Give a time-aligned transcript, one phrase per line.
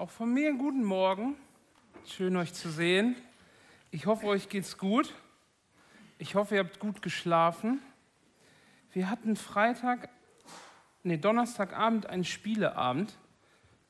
[0.00, 1.36] Auch von mir einen guten Morgen.
[2.06, 3.16] Schön euch zu sehen.
[3.90, 5.12] Ich hoffe, euch geht's gut.
[6.16, 7.82] Ich hoffe, ihr habt gut geschlafen.
[8.94, 10.08] Wir hatten Freitag,
[11.02, 13.18] nee, Donnerstagabend einen Spieleabend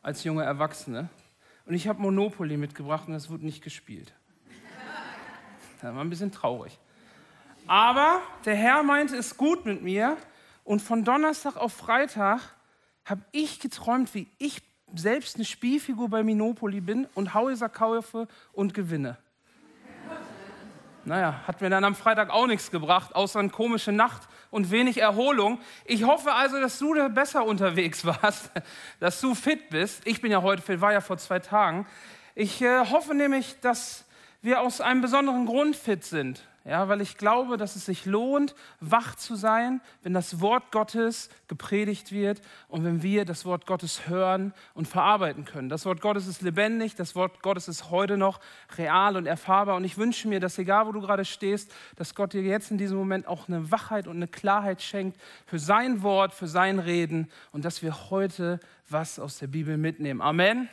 [0.03, 1.11] als junge Erwachsene.
[1.65, 4.13] Und ich habe Monopoly mitgebracht und das wurde nicht gespielt.
[5.81, 6.77] Das war ein bisschen traurig.
[7.69, 10.17] Aber der Herr meinte es gut mit mir.
[10.65, 12.41] Und von Donnerstag auf Freitag
[13.05, 18.75] habe ich geträumt, wie ich selbst eine Spielfigur bei Monopoly bin und Häuser kaufe und
[18.75, 19.19] gewinne.
[21.05, 24.99] Naja, hat mir dann am Freitag auch nichts gebracht, außer eine komische Nacht und wenig
[24.99, 25.59] Erholung.
[25.87, 28.51] Ich hoffe also, dass du da besser unterwegs warst,
[28.99, 30.03] dass du fit bist.
[30.07, 31.87] Ich bin ja heute fit, war ja vor zwei Tagen.
[32.35, 34.05] Ich äh, hoffe nämlich, dass
[34.43, 36.47] wir aus einem besonderen Grund fit sind.
[36.65, 41.31] Ja, weil ich glaube, dass es sich lohnt, wach zu sein, wenn das Wort Gottes
[41.49, 45.71] gepredigt wird und wenn wir das Wort Gottes hören und verarbeiten können.
[45.71, 48.41] Das Wort Gottes ist lebendig, das Wort Gottes ist heute noch
[48.77, 49.77] real und erfahrbar.
[49.77, 52.77] Und ich wünsche mir, dass egal wo du gerade stehst, dass Gott dir jetzt in
[52.77, 57.31] diesem Moment auch eine Wachheit und eine Klarheit schenkt für sein Wort, für sein Reden
[57.53, 60.21] und dass wir heute was aus der Bibel mitnehmen.
[60.21, 60.69] Amen.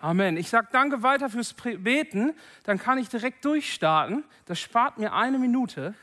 [0.00, 0.38] Amen.
[0.38, 2.32] Ich sage danke weiter fürs Beten,
[2.64, 4.24] dann kann ich direkt durchstarten.
[4.46, 5.94] Das spart mir eine Minute.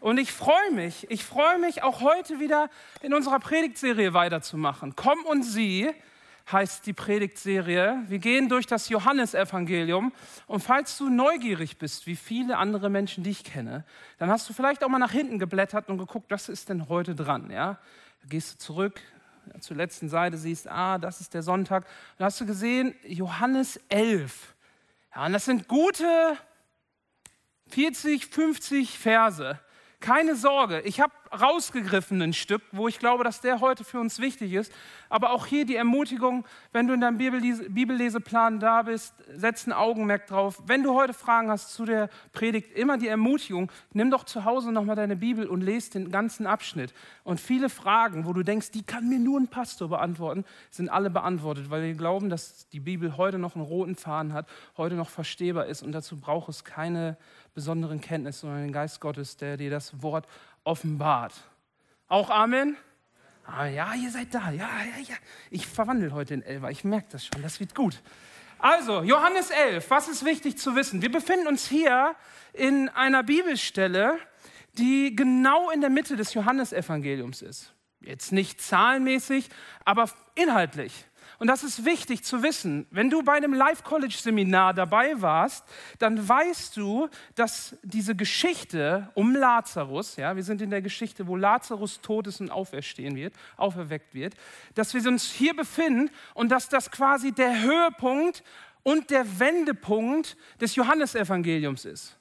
[0.00, 2.70] Und ich freue mich, ich freue mich auch heute wieder
[3.02, 4.96] in unserer Predigtserie weiterzumachen.
[4.96, 5.90] Komm und sieh
[6.50, 8.02] heißt die Predigtserie.
[8.08, 10.12] Wir gehen durch das Johannesevangelium.
[10.46, 13.84] Und falls du neugierig bist, wie viele andere Menschen, die ich kenne,
[14.18, 17.14] dann hast du vielleicht auch mal nach hinten geblättert und geguckt, was ist denn heute
[17.14, 17.50] dran.
[17.50, 17.78] Ja?
[18.22, 19.00] Da gehst du zurück,
[19.60, 21.86] zur letzten Seite siehst, ah, das ist der Sonntag.
[22.18, 24.54] Und hast du gesehen, Johannes 11.
[25.14, 26.36] Ja, und das sind gute
[27.68, 29.58] 40, 50 Verse.
[30.00, 34.18] Keine Sorge, ich habe rausgegriffen ein Stück, wo ich glaube, dass der heute für uns
[34.18, 34.72] wichtig ist.
[35.08, 40.26] Aber auch hier die Ermutigung, wenn du in deinem Bibelleseplan da bist, setz ein Augenmerk
[40.26, 40.62] drauf.
[40.66, 44.72] Wenn du heute Fragen hast zu der Predigt, immer die Ermutigung, nimm doch zu Hause
[44.72, 46.94] nochmal deine Bibel und lese den ganzen Abschnitt.
[47.22, 51.10] Und viele Fragen, wo du denkst, die kann mir nur ein Pastor beantworten, sind alle
[51.10, 55.10] beantwortet, weil wir glauben, dass die Bibel heute noch einen roten Faden hat, heute noch
[55.10, 57.16] verstehbar ist und dazu braucht es keine
[57.54, 60.26] besonderen Kenntnis, sondern den Geist Gottes, der dir das Wort
[60.64, 61.34] offenbart.
[62.08, 62.76] Auch Amen?
[63.46, 64.50] Ah, ja, ihr seid da.
[64.50, 65.14] Ja, ja, ja.
[65.50, 66.70] Ich verwandle heute in Elva.
[66.70, 67.42] Ich merke das schon.
[67.42, 68.00] Das wird gut.
[68.58, 69.90] Also, Johannes 11.
[69.90, 71.02] Was ist wichtig zu wissen?
[71.02, 72.14] Wir befinden uns hier
[72.54, 74.18] in einer Bibelstelle,
[74.78, 77.74] die genau in der Mitte des Johannesevangeliums ist.
[78.00, 79.50] Jetzt nicht zahlenmäßig,
[79.84, 81.04] aber inhaltlich.
[81.38, 82.86] Und das ist wichtig zu wissen.
[82.90, 85.64] Wenn du bei einem Life College Seminar dabei warst,
[85.98, 91.36] dann weißt du, dass diese Geschichte um Lazarus, ja, wir sind in der Geschichte, wo
[91.36, 94.34] Lazarus tot ist und auferstehen wird, auferweckt wird,
[94.74, 98.42] dass wir uns hier befinden und dass das quasi der Höhepunkt
[98.82, 102.16] und der Wendepunkt des Johannesevangeliums ist.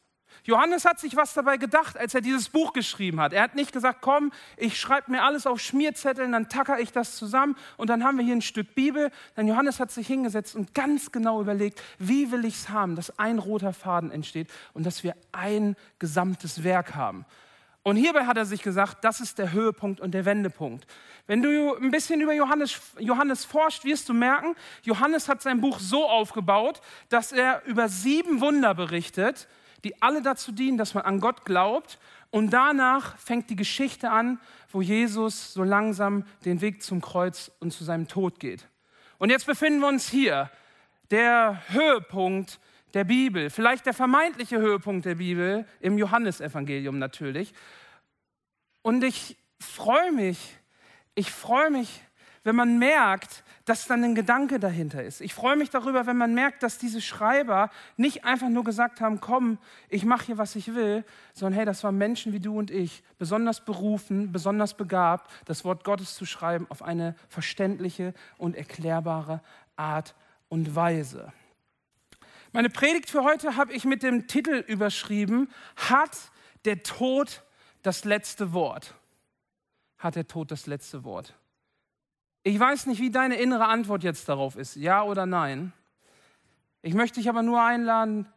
[0.45, 3.31] Johannes hat sich was dabei gedacht, als er dieses Buch geschrieben hat.
[3.31, 7.15] Er hat nicht gesagt, komm, ich schreibe mir alles auf Schmierzetteln, dann tacker ich das
[7.15, 9.09] zusammen und dann haben wir hier ein Stück Bibel.
[9.37, 13.17] Denn Johannes hat sich hingesetzt und ganz genau überlegt, wie will ich es haben, dass
[13.17, 17.25] ein roter Faden entsteht und dass wir ein gesamtes Werk haben.
[17.83, 20.87] Und hierbei hat er sich gesagt, das ist der Höhepunkt und der Wendepunkt.
[21.27, 25.79] Wenn du ein bisschen über Johannes, Johannes forscht, wirst du merken, Johannes hat sein Buch
[25.79, 29.47] so aufgebaut, dass er über sieben Wunder berichtet,
[29.83, 31.99] die alle dazu dienen, dass man an Gott glaubt.
[32.31, 34.39] Und danach fängt die Geschichte an,
[34.71, 38.67] wo Jesus so langsam den Weg zum Kreuz und zu seinem Tod geht.
[39.19, 40.49] Und jetzt befinden wir uns hier,
[41.11, 42.59] der Höhepunkt
[42.93, 47.53] der Bibel, vielleicht der vermeintliche Höhepunkt der Bibel, im Johannesevangelium natürlich.
[48.81, 50.57] Und ich freue mich,
[51.15, 52.01] ich freue mich,
[52.43, 55.21] wenn man merkt, dass dann ein Gedanke dahinter ist.
[55.21, 59.21] Ich freue mich darüber, wenn man merkt, dass diese Schreiber nicht einfach nur gesagt haben,
[59.21, 59.57] komm,
[59.89, 63.03] ich mache hier, was ich will, sondern hey, das waren Menschen wie du und ich,
[63.17, 69.41] besonders berufen, besonders begabt, das Wort Gottes zu schreiben auf eine verständliche und erklärbare
[69.77, 70.13] Art
[70.49, 71.31] und Weise.
[72.51, 76.31] Meine Predigt für heute habe ich mit dem Titel überschrieben, hat
[76.65, 77.43] der Tod
[77.81, 78.93] das letzte Wort?
[79.97, 81.33] Hat der Tod das letzte Wort?
[82.43, 85.71] Ich weiß nicht, wie deine innere Antwort jetzt darauf ist, ja oder nein.
[86.81, 88.27] Ich möchte dich aber nur einladen,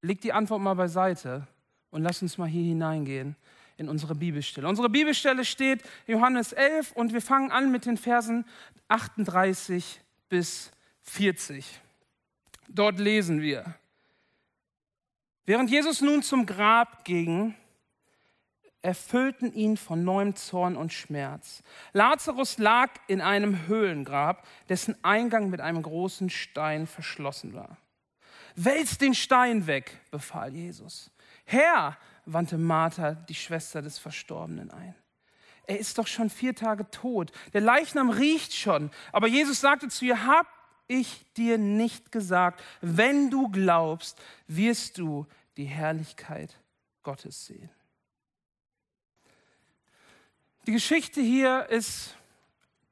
[0.00, 1.46] leg die Antwort mal beiseite
[1.90, 3.36] und lass uns mal hier hineingehen
[3.76, 4.66] in unsere Bibelstelle.
[4.66, 8.46] Unsere Bibelstelle steht Johannes 11 und wir fangen an mit den Versen
[8.88, 10.00] 38
[10.30, 10.70] bis
[11.02, 11.80] 40.
[12.68, 13.74] Dort lesen wir.
[15.44, 17.54] Während Jesus nun zum Grab ging,
[18.82, 21.62] erfüllten ihn von neuem Zorn und Schmerz.
[21.92, 27.78] Lazarus lag in einem Höhlengrab, dessen Eingang mit einem großen Stein verschlossen war.
[28.56, 31.10] Wälz den Stein weg, befahl Jesus.
[31.44, 31.96] Herr,
[32.26, 34.94] wandte Martha, die Schwester des Verstorbenen, ein.
[35.66, 37.32] Er ist doch schon vier Tage tot.
[37.52, 38.90] Der Leichnam riecht schon.
[39.12, 40.46] Aber Jesus sagte zu ihr, hab
[40.88, 45.26] ich dir nicht gesagt, wenn du glaubst, wirst du
[45.56, 46.58] die Herrlichkeit
[47.02, 47.70] Gottes sehen.
[50.66, 52.14] Die Geschichte hier ist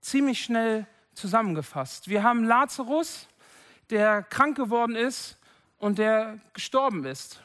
[0.01, 2.09] ziemlich schnell zusammengefasst.
[2.09, 3.29] Wir haben Lazarus,
[3.91, 5.39] der krank geworden ist
[5.79, 7.41] und der gestorben ist.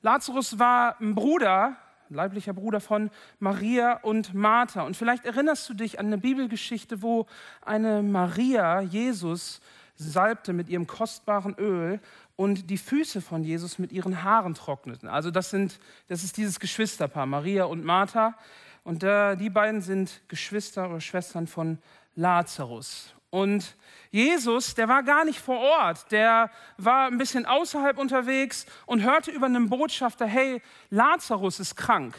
[0.00, 1.76] Lazarus war ein Bruder,
[2.08, 4.80] leiblicher Bruder von Maria und Martha.
[4.80, 7.26] Und vielleicht erinnerst du dich an eine Bibelgeschichte, wo
[7.60, 9.60] eine Maria Jesus
[9.94, 12.00] salbte mit ihrem kostbaren Öl
[12.34, 15.06] und die Füße von Jesus mit ihren Haaren trockneten.
[15.06, 15.78] Also das, sind,
[16.08, 18.34] das ist dieses Geschwisterpaar, Maria und Martha.
[18.82, 21.78] Und äh, die beiden sind Geschwister oder Schwestern von
[22.14, 23.14] Lazarus.
[23.30, 23.76] Und
[24.10, 29.30] Jesus, der war gar nicht vor Ort, der war ein bisschen außerhalb unterwegs und hörte
[29.30, 30.60] über einen Botschafter, hey,
[30.90, 32.16] Lazarus ist krank.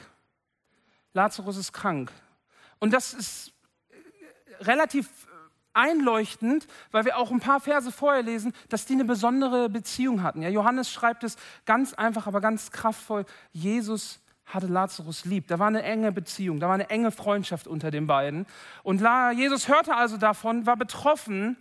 [1.14, 2.12] Lazarus ist krank.
[2.80, 3.52] Und das ist
[4.62, 5.10] relativ
[5.74, 10.42] einleuchtend, weil wir auch ein paar Verse vorher lesen, dass die eine besondere Beziehung hatten.
[10.42, 11.36] Ja, Johannes schreibt es
[11.66, 13.26] ganz einfach, aber ganz kraftvoll.
[13.52, 14.21] Jesus
[14.54, 15.48] hatte Lazarus lieb.
[15.48, 18.46] Da war eine enge Beziehung, da war eine enge Freundschaft unter den beiden.
[18.84, 19.02] Und
[19.36, 21.58] Jesus hörte also davon, war betroffen,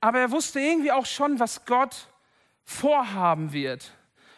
[0.00, 2.08] aber er wusste irgendwie auch schon, was Gott
[2.64, 3.92] vorhaben wird.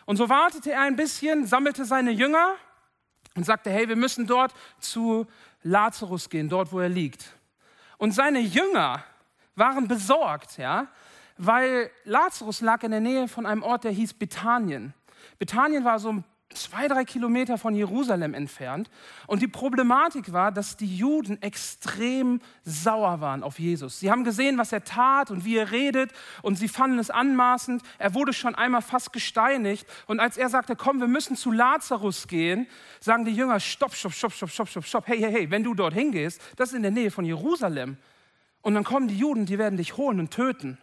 [0.07, 2.55] Und so wartete er ein bisschen, sammelte seine Jünger
[3.35, 5.27] und sagte, hey, wir müssen dort zu
[5.63, 7.35] Lazarus gehen, dort, wo er liegt.
[7.99, 9.03] Und seine Jünger
[9.57, 10.89] waren besorgt, ja,
[11.37, 14.95] weil Lazarus lag in der Nähe von einem Ort, der hieß Bethanien.
[15.39, 18.91] Bethanien war so ein zwei, drei Kilometer von Jerusalem entfernt.
[19.27, 24.01] Und die Problematik war, dass die Juden extrem sauer waren auf Jesus.
[24.01, 26.13] Sie haben gesehen, was er tat und wie er redet
[26.43, 27.83] und sie fanden es anmaßend.
[27.99, 29.87] Er wurde schon einmal fast gesteinigt.
[30.07, 32.67] Und als er sagte, komm, wir müssen zu Lazarus gehen,
[33.01, 35.07] sagen die Jünger, stopp, stopp, stopp, stopp, stopp, stopp, stopp.
[35.09, 37.97] Hey, hey, hey, wenn du dorthin gehst, das ist in der Nähe von Jerusalem.
[38.63, 40.79] Und dann kommen die Juden, die werden dich holen und töten.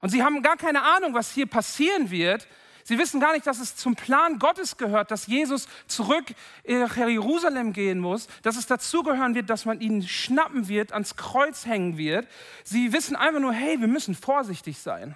[0.00, 2.46] Und sie haben gar keine Ahnung, was hier passieren wird,
[2.88, 6.24] Sie wissen gar nicht, dass es zum Plan Gottes gehört, dass Jesus zurück
[6.66, 11.66] nach Jerusalem gehen muss, dass es dazugehören wird, dass man ihn schnappen wird, ans Kreuz
[11.66, 12.26] hängen wird.
[12.64, 15.14] Sie wissen einfach nur, hey, wir müssen vorsichtig sein.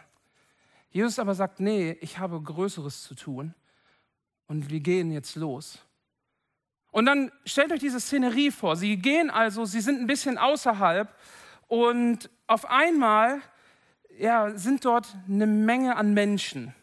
[0.91, 3.55] Jesus aber sagt, nee, ich habe Größeres zu tun
[4.49, 5.79] und wir gehen jetzt los.
[6.91, 8.77] Und dann stellt euch diese Szenerie vor.
[8.77, 11.09] Sie gehen also, sie sind ein bisschen außerhalb
[11.69, 13.41] und auf einmal
[14.19, 16.75] ja, sind dort eine Menge an Menschen.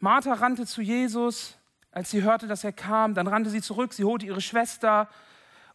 [0.00, 1.56] Martha rannte zu Jesus,
[1.90, 3.14] als sie hörte, dass er kam.
[3.14, 5.08] Dann rannte sie zurück, sie holte ihre Schwester.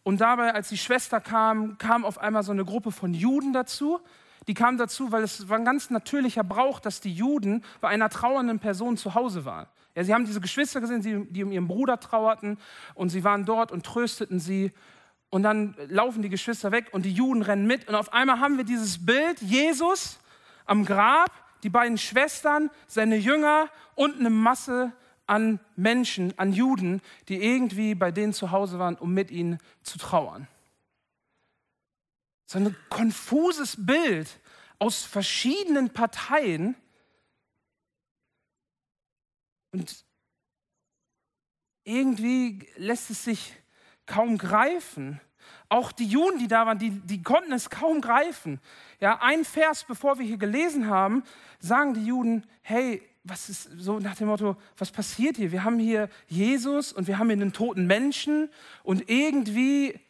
[0.02, 4.00] Und dabei, als die Schwester kam, kam auf einmal so eine Gruppe von Juden dazu.
[4.46, 8.08] Die kamen dazu, weil es war ein ganz natürlicher Brauch, dass die Juden bei einer
[8.08, 9.66] trauernden Person zu Hause waren.
[9.94, 12.58] Ja, sie haben diese Geschwister gesehen, die um ihren Bruder trauerten
[12.94, 14.72] und sie waren dort und trösteten sie.
[15.30, 17.88] Und dann laufen die Geschwister weg und die Juden rennen mit.
[17.88, 20.18] Und auf einmal haben wir dieses Bild, Jesus
[20.66, 21.30] am Grab
[21.64, 24.92] die beiden Schwestern, seine Jünger und eine Masse
[25.26, 29.98] an Menschen, an Juden, die irgendwie bei denen zu Hause waren, um mit ihnen zu
[29.98, 30.46] trauern.
[32.46, 34.38] So ein konfuses Bild
[34.78, 36.76] aus verschiedenen Parteien.
[39.72, 40.04] Und
[41.84, 43.54] irgendwie lässt es sich
[44.04, 45.20] kaum greifen.
[45.70, 48.60] Auch die Juden, die da waren, die, die konnten es kaum greifen.
[49.04, 51.24] Ja, ein Vers, bevor wir hier gelesen haben,
[51.58, 55.52] sagen die Juden, hey, was ist so nach dem Motto, was passiert hier?
[55.52, 58.48] Wir haben hier Jesus und wir haben hier einen toten Menschen
[58.82, 60.00] und irgendwie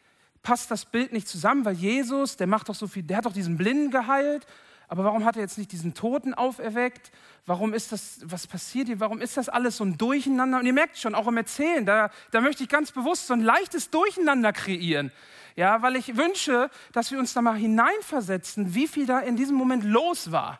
[0.43, 3.33] passt das Bild nicht zusammen, weil Jesus, der macht doch so viel, der hat doch
[3.33, 4.47] diesen Blinden geheilt
[4.87, 7.11] aber warum hat er jetzt nicht diesen Toten auferweckt?
[7.45, 8.99] Warum ist das, was passiert hier?
[8.99, 10.59] Warum ist das alles so ein Durcheinander?
[10.59, 13.41] Und ihr merkt schon, auch im Erzählen, da, da möchte ich ganz bewusst so ein
[13.41, 15.11] leichtes Durcheinander kreieren.
[15.55, 19.55] Ja, weil ich wünsche, dass wir uns da mal hineinversetzen, wie viel da in diesem
[19.55, 20.59] Moment los war.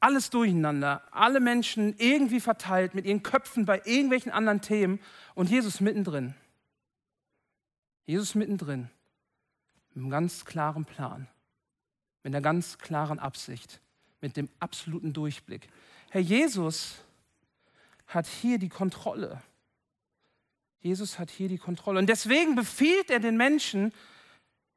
[0.00, 5.00] Alles durcheinander, alle Menschen irgendwie verteilt mit ihren Köpfen bei irgendwelchen anderen Themen
[5.34, 6.34] und Jesus mittendrin.
[8.06, 8.88] Jesus mittendrin,
[9.90, 11.28] mit einem ganz klaren Plan
[12.28, 13.80] mit einer ganz klaren Absicht,
[14.20, 15.68] mit dem absoluten Durchblick.
[16.10, 16.96] Herr Jesus
[18.06, 19.40] hat hier die Kontrolle.
[20.80, 21.98] Jesus hat hier die Kontrolle.
[21.98, 23.92] Und deswegen befiehlt er den Menschen,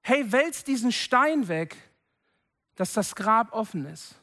[0.01, 1.77] hey, wälz diesen Stein weg,
[2.75, 4.15] dass das Grab offen ist.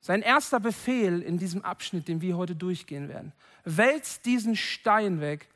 [0.00, 3.32] Sein erster Befehl in diesem Abschnitt, den wir heute durchgehen werden.
[3.64, 5.48] Wälzt diesen Stein weg,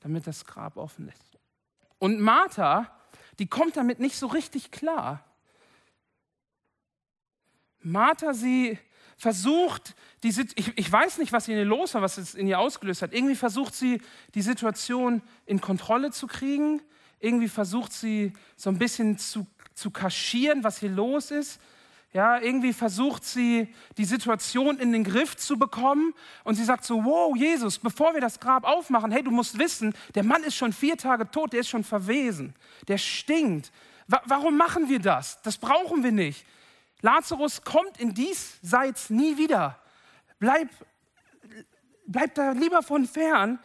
[0.00, 1.38] damit das Grab offen ist.
[1.98, 2.90] Und Martha,
[3.38, 5.24] die kommt damit nicht so richtig klar.
[7.82, 8.78] Martha, sie
[9.20, 12.58] versucht, die, ich, ich weiß nicht, was in ihr los war, was es in ihr
[12.58, 13.12] ausgelöst hat.
[13.12, 14.00] Irgendwie versucht sie,
[14.34, 16.80] die Situation in Kontrolle zu kriegen.
[17.20, 21.60] Irgendwie versucht sie, so ein bisschen zu, zu kaschieren, was hier los ist.
[22.14, 26.14] Ja, irgendwie versucht sie, die Situation in den Griff zu bekommen.
[26.42, 29.92] Und sie sagt so, wow, Jesus, bevor wir das Grab aufmachen, hey, du musst wissen,
[30.14, 32.54] der Mann ist schon vier Tage tot, der ist schon verwesen,
[32.88, 33.70] der stinkt.
[34.08, 35.42] Wa warum machen wir das?
[35.42, 36.46] Das brauchen wir nicht.
[37.02, 39.80] Lazarus kommt in diesseits nie wieder.
[40.38, 40.68] Bleib,
[42.06, 43.58] bleib da lieber von fern.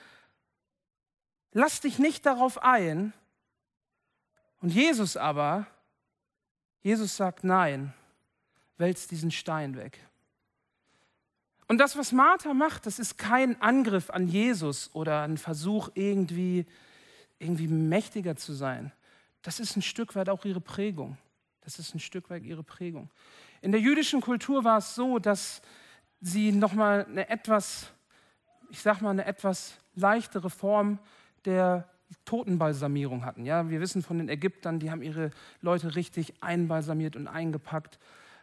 [1.51, 3.13] Lass dich nicht darauf ein.
[4.61, 5.67] Und Jesus aber,
[6.81, 7.93] Jesus sagt nein,
[8.77, 9.99] wälzt diesen Stein weg.
[11.67, 16.65] Und das, was Martha macht, das ist kein Angriff an Jesus oder ein Versuch, irgendwie,
[17.39, 18.91] irgendwie mächtiger zu sein.
[19.41, 21.17] Das ist ein Stück weit auch ihre Prägung.
[21.65, 23.09] Das ist ein Stück weit ihre Prägung.
[23.61, 25.63] In der jüdischen Kultur war es so, dass
[26.21, 27.87] sie nochmal eine etwas,
[28.69, 30.99] ich sag mal, eine etwas leichtere Form
[31.43, 31.89] der
[32.23, 33.45] Totenbalsamierung hatten.
[33.45, 35.31] Ja, wir wissen von den Ägyptern, die haben ihre
[35.61, 37.97] Leute richtig einbalsamiert und eingepackt.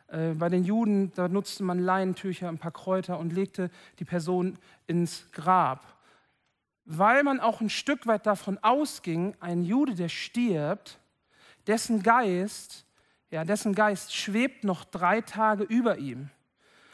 [0.09, 4.59] Äh, bei den Juden, da nutzte man Leinentücher, ein paar Kräuter und legte die Person
[4.88, 5.97] ins Grab.
[6.85, 10.99] Weil man auch ein Stück weit davon ausging, ein Jude, der stirbt,
[11.69, 12.85] dessen Geist
[13.33, 16.29] ja, dessen Geist schwebt noch drei Tage über ihm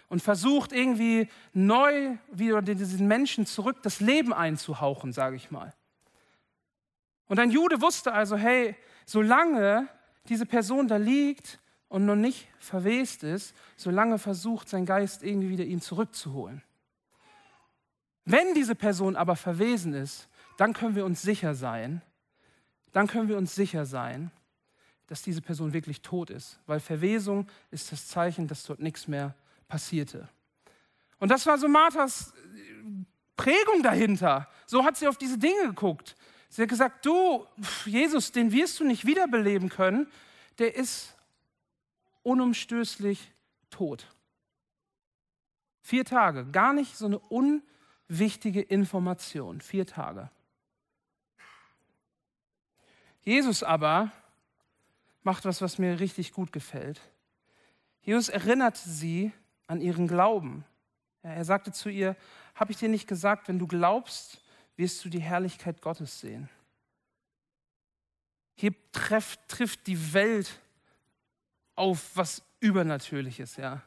[0.09, 5.75] und versucht irgendwie neu wieder diesen Menschen zurück das Leben einzuhauchen, sage ich mal.
[7.27, 9.89] Und ein Jude wusste also, hey, solange
[10.29, 15.65] diese Person da liegt und noch nicht verwest ist, solange versucht sein Geist irgendwie wieder
[15.65, 16.63] ihn zurückzuholen.
[18.25, 22.01] Wenn diese Person aber verwesen ist, dann können wir uns sicher sein,
[22.93, 24.31] dann können wir uns sicher sein,
[25.09, 29.35] dass diese Person wirklich tot ist, weil Verwesung ist das Zeichen, dass dort nichts mehr
[29.67, 30.29] passierte.
[31.19, 33.05] Und das war so Marthas äh,
[33.37, 34.49] Prägung dahinter.
[34.67, 36.15] So hat sie auf diese Dinge geguckt.
[36.51, 37.47] Sie hat gesagt, du,
[37.85, 40.07] Jesus, den wirst du nicht wiederbeleben können,
[40.59, 41.15] der ist
[42.23, 43.33] unumstößlich
[43.71, 44.07] tot.
[45.83, 50.31] Vier Tage, gar nicht so eine unwichtige Information, vier Tage.
[53.23, 54.13] Jesus aber
[55.29, 57.03] macht was, was mir richtig gut gefällt.
[58.01, 59.31] Jesus erinnert sie
[59.67, 60.65] an ihren Glauben.
[61.21, 62.17] er sagte zu ihr,
[62.55, 64.43] habe ich dir nicht gesagt, wenn du glaubst,
[64.77, 66.49] wirst du die Herrlichkeit Gottes sehen.
[68.55, 70.51] Hier trifft, trifft die Welt
[71.75, 73.83] auf was Übernatürliches, ja.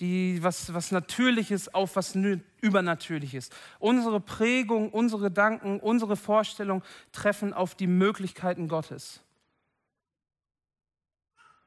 [0.00, 2.16] Die, was, was Natürliches auf was
[2.62, 3.50] Übernatürliches.
[3.78, 6.82] Unsere Prägung, unsere Gedanken, unsere Vorstellungen
[7.12, 9.20] treffen auf die Möglichkeiten Gottes.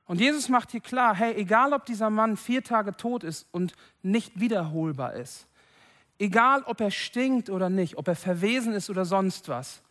[0.05, 3.73] Und Jesus macht hier klar, hey, egal ob dieser Mann vier Tage tot ist und
[4.01, 5.47] nicht wiederholbar ist,
[6.19, 9.81] egal ob er stinkt oder nicht, ob er verwesen ist oder sonst was,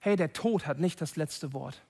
[0.00, 1.80] hey, der Tod hat nicht das letzte Wort,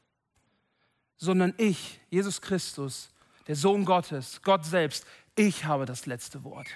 [1.16, 3.10] sondern ich, Jesus Christus,
[3.48, 6.68] der Sohn Gottes, Gott selbst, ich habe das letzte Wort.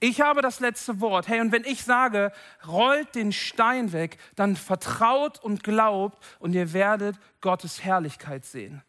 [0.00, 1.26] Ich habe das letzte Wort.
[1.26, 2.30] Hey, und wenn ich sage,
[2.66, 8.82] rollt den Stein weg, dann vertraut und glaubt und ihr werdet Gottes Herrlichkeit sehen.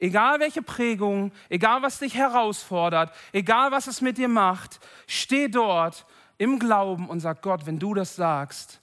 [0.00, 6.06] Egal welche Prägung, egal was dich herausfordert, egal was es mit dir macht, steh dort
[6.38, 8.80] im Glauben und sag Gott, wenn du das sagst,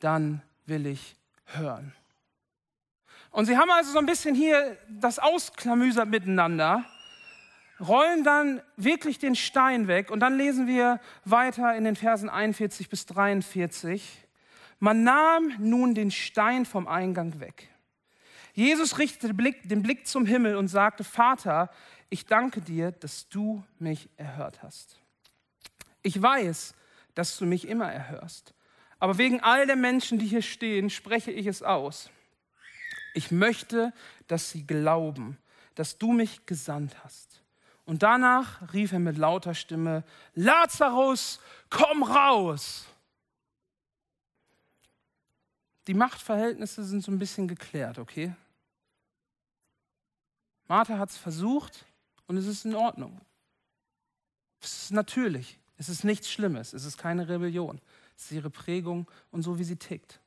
[0.00, 1.92] dann will ich hören.
[3.30, 6.86] Und sie haben also so ein bisschen hier das ausklamüsert miteinander,
[7.78, 12.88] rollen dann wirklich den Stein weg und dann lesen wir weiter in den Versen 41
[12.88, 14.26] bis 43.
[14.78, 17.68] Man nahm nun den Stein vom Eingang weg.
[18.56, 21.70] Jesus richtete den Blick, zum Himmel und sagte, Vater,
[22.08, 24.98] ich danke dir, dass du mich erhört hast.
[26.02, 26.74] Ich weiß,
[27.14, 28.54] dass du mich immer erhörst.
[28.98, 32.08] Aber wegen all der Menschen, die hier stehen, spreche ich es aus.
[33.12, 33.92] Ich möchte,
[34.26, 35.36] dass sie glauben,
[35.74, 37.42] dass du mich gesandt hast.
[37.84, 40.02] Und danach rief er mit lauter Stimme,
[40.34, 42.86] Lazarus, komm raus!
[45.88, 48.34] Die Machtverhältnisse sind so ein bisschen geklärt, okay?
[50.68, 51.84] Martha hat es versucht
[52.26, 53.20] und es ist in Ordnung.
[54.60, 55.58] Es ist natürlich.
[55.78, 56.72] Es ist nichts Schlimmes.
[56.72, 57.80] Es ist keine Rebellion.
[58.16, 60.20] Es ist ihre Prägung und so, wie sie tickt.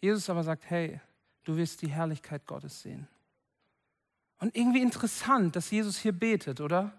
[0.00, 1.00] Jesus aber sagt, hey,
[1.44, 3.06] du wirst die Herrlichkeit Gottes sehen.
[4.38, 6.92] Und irgendwie interessant, dass Jesus hier betet, oder?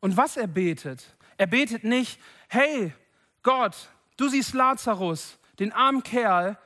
[0.00, 1.16] Und was er betet?
[1.36, 2.94] Er betet nicht, hey
[3.42, 6.56] Gott, du siehst Lazarus, den armen Kerl,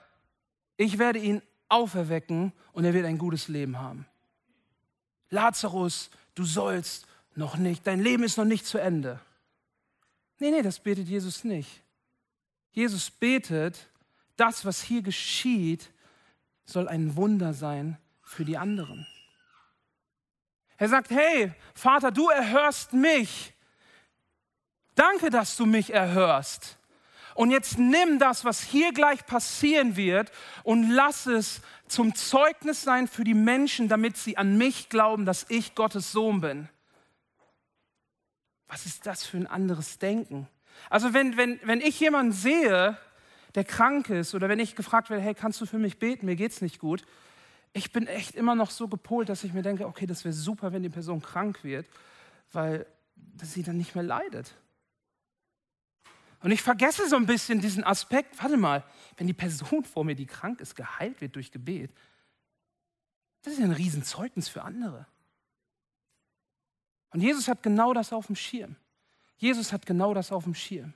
[0.76, 4.06] ich werde ihn auferwecken und er wird ein gutes Leben haben.
[5.34, 9.20] Lazarus, du sollst noch nicht, dein Leben ist noch nicht zu Ende.
[10.38, 11.82] Nee, nee, das betet Jesus nicht.
[12.72, 13.88] Jesus betet,
[14.36, 15.90] das, was hier geschieht,
[16.64, 19.06] soll ein Wunder sein für die anderen.
[20.76, 23.52] Er sagt, hey, Vater, du erhörst mich.
[24.94, 26.78] Danke, dass du mich erhörst.
[27.34, 30.30] Und jetzt nimm das, was hier gleich passieren wird,
[30.62, 35.46] und lass es zum Zeugnis sein für die Menschen, damit sie an mich glauben, dass
[35.48, 36.68] ich Gottes Sohn bin.
[38.68, 40.48] Was ist das für ein anderes Denken?
[40.90, 42.96] Also wenn, wenn, wenn ich jemanden sehe,
[43.54, 46.36] der krank ist, oder wenn ich gefragt werde, hey, kannst du für mich beten, mir
[46.36, 47.04] geht's nicht gut,
[47.72, 50.72] ich bin echt immer noch so gepolt, dass ich mir denke, okay, das wäre super,
[50.72, 51.86] wenn die Person krank wird,
[52.52, 52.86] weil
[53.42, 54.54] sie dann nicht mehr leidet.
[56.44, 58.84] Und ich vergesse so ein bisschen diesen Aspekt, warte mal,
[59.16, 61.90] wenn die Person vor mir, die krank ist, geheilt wird durch Gebet,
[63.40, 65.06] das ist ja ein Riesenzeugnis für andere.
[67.12, 68.76] Und Jesus hat genau das auf dem Schirm.
[69.38, 70.92] Jesus hat genau das auf dem Schirm.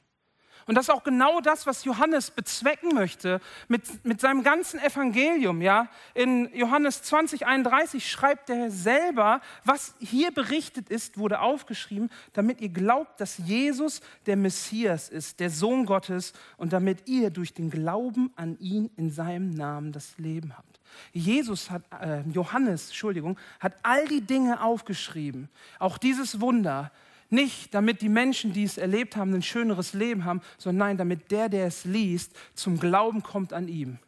[0.68, 5.62] Und das ist auch genau das, was Johannes bezwecken möchte mit, mit seinem ganzen Evangelium.
[5.62, 5.88] Ja?
[6.12, 12.68] In Johannes 20, 31 schreibt er selber, was hier berichtet ist, wurde aufgeschrieben, damit ihr
[12.68, 18.30] glaubt, dass Jesus der Messias ist, der Sohn Gottes, und damit ihr durch den Glauben
[18.36, 20.80] an ihn in seinem Namen das Leben habt.
[21.12, 25.48] Jesus hat, äh, Johannes, Entschuldigung, hat all die Dinge aufgeschrieben,
[25.78, 26.92] auch dieses Wunder,
[27.30, 31.30] nicht, damit die Menschen, die es erlebt haben, ein schöneres Leben haben, sondern nein, damit
[31.30, 33.98] der, der es liest, zum Glauben kommt an ihm.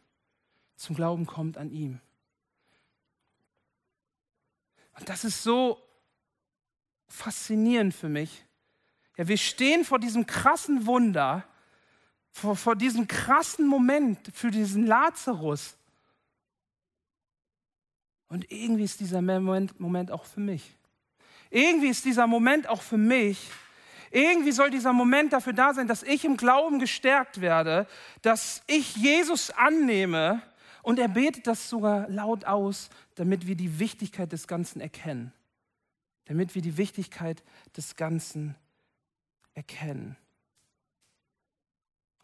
[0.77, 2.01] Zum Glauben kommt an ihm.
[4.99, 5.83] Und das ist so
[7.09, 8.45] faszinierend für mich.
[9.17, 11.47] Ja, wir stehen vor diesem krassen Wunder,
[12.31, 15.77] vor, vor diesem krassen Moment für diesen Lazarus.
[18.29, 20.77] Und irgendwie ist dieser Moment, Moment auch für mich.
[21.51, 23.51] Irgendwie ist dieser Moment auch für mich,
[24.11, 27.87] irgendwie soll dieser Moment dafür da sein, dass ich im Glauben gestärkt werde,
[28.23, 30.43] dass ich Jesus annehme
[30.83, 35.33] und er betet das sogar laut aus, damit wir die Wichtigkeit des Ganzen erkennen.
[36.25, 37.43] Damit wir die Wichtigkeit
[37.77, 38.57] des Ganzen
[39.55, 40.17] erkennen.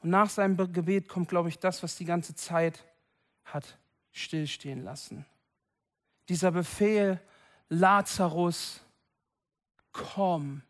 [0.00, 2.84] Und nach seinem Gebet kommt, glaube ich, das, was die ganze Zeit
[3.44, 3.78] hat
[4.12, 5.26] stillstehen lassen.
[6.28, 7.20] Dieser Befehl,
[7.68, 8.80] Lazarus,
[9.96, 10.62] komm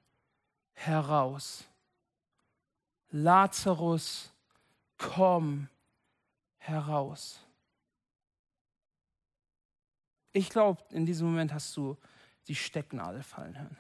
[0.73, 1.65] heraus.
[3.11, 4.33] Lazarus,
[4.99, 5.69] komm
[6.59, 7.41] heraus.
[10.33, 11.97] Ich glaube, in diesem Moment hast du
[12.47, 13.77] die Stecknadel fallen hören.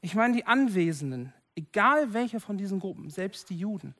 [0.00, 3.94] Ich meine, die Anwesenden, egal welche von diesen Gruppen, selbst die Juden,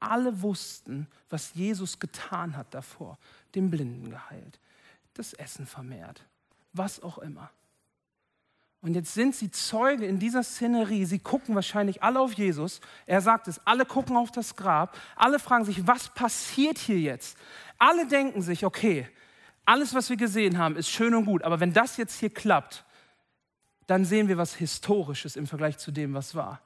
[0.00, 3.18] alle wussten, was Jesus getan hat davor.
[3.54, 4.58] Den Blinden geheilt,
[5.14, 6.26] das Essen vermehrt,
[6.72, 7.50] was auch immer.
[8.84, 11.06] Und jetzt sind sie Zeuge in dieser Szenerie.
[11.06, 12.82] Sie gucken wahrscheinlich alle auf Jesus.
[13.06, 14.94] Er sagt es, alle gucken auf das Grab.
[15.16, 17.38] Alle fragen sich, was passiert hier jetzt?
[17.78, 19.08] Alle denken sich, okay,
[19.64, 21.44] alles, was wir gesehen haben, ist schön und gut.
[21.44, 22.84] Aber wenn das jetzt hier klappt,
[23.86, 26.60] dann sehen wir was Historisches im Vergleich zu dem, was war.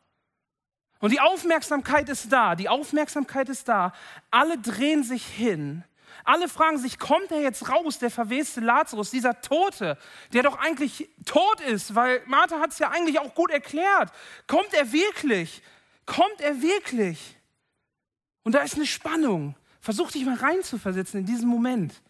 [0.99, 2.57] Und die Aufmerksamkeit ist da.
[2.57, 3.93] Die Aufmerksamkeit ist da.
[4.33, 5.85] Alle drehen sich hin
[6.25, 9.97] alle fragen sich, kommt er jetzt raus, der verweste Lazarus, dieser Tote,
[10.33, 14.13] der doch eigentlich tot ist, weil Martha hat es ja eigentlich auch gut erklärt.
[14.47, 15.63] Kommt er wirklich?
[16.07, 17.37] Kommt er wirklich?
[18.43, 19.57] Und da ist eine Spannung.
[19.81, 22.03] Versuch dich mal reinzuversetzen in diesen Moment.